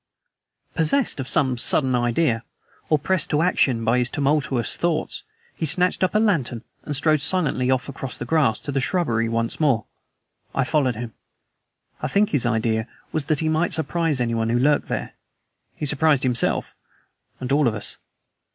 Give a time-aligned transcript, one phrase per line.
[0.73, 2.43] Possessed by some sudden idea,
[2.89, 5.21] or pressed to action by his tumultuous thoughts,
[5.55, 8.81] he snatched up a lantern and strode silently off across the grass and to the
[8.81, 9.85] shrubbery once more.
[10.55, 11.13] I followed him.
[12.01, 15.13] I think his idea was that he might surprise anyone who lurked there.
[15.75, 16.73] He surprised himself,
[17.39, 17.99] and all of us.